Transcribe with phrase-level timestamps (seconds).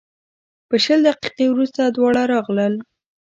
[0.69, 2.73] په شل دقیقې وروسته دواړه راغلل.